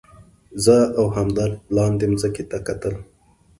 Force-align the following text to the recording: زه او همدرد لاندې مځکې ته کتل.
زه 0.63 0.75
او 0.99 1.05
همدرد 1.17 1.55
لاندې 1.75 2.05
مځکې 2.11 2.43
ته 2.51 2.57
کتل. 2.67 2.95